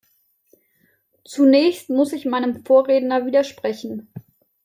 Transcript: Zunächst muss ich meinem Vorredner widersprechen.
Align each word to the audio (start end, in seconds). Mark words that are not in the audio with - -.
Zunächst 1.25 1.91
muss 1.91 2.11
ich 2.11 2.25
meinem 2.25 2.65
Vorredner 2.65 3.27
widersprechen. 3.27 4.09